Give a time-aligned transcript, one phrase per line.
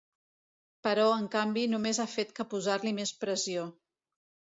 [0.85, 3.67] Però, en canvi, només ha fet que posar-li més pressió.